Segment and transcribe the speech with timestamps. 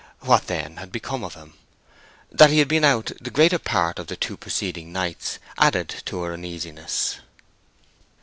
[0.21, 1.53] What, then, had become of him?
[2.31, 6.23] That he had been out the greater part of the two preceding nights added to
[6.23, 7.19] her uneasiness.